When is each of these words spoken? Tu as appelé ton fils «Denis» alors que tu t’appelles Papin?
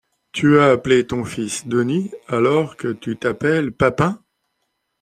Tu 0.31 0.57
as 0.57 0.71
appelé 0.71 1.05
ton 1.05 1.23
fils 1.25 1.67
«Denis» 1.67 2.09
alors 2.27 2.75
que 2.75 2.87
tu 2.87 3.17
t’appelles 3.17 3.71
Papin? 3.71 4.19